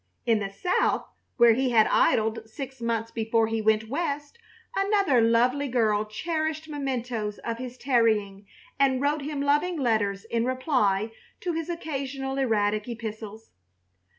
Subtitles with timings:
[0.25, 1.05] In the South,
[1.37, 4.39] where he had idled six months before he went West,
[4.75, 8.47] another lovely girl cherished mementoes of his tarrying
[8.79, 11.11] and wrote him loving letters in reply
[11.41, 13.51] to his occasional erratic epistles.